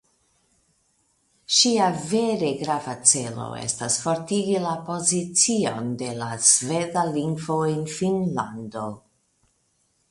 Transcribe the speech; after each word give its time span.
Ŝia 1.57 1.89
vere 2.13 2.49
grava 2.61 2.95
celo 3.11 3.51
estas 3.65 3.99
fortigi 4.07 4.57
la 4.65 4.73
pozicion 4.89 5.93
de 6.05 6.09
la 6.23 6.33
sveda 6.49 7.07
lingvo 7.21 7.61
en 7.77 7.87
Finnlando. 8.01 8.91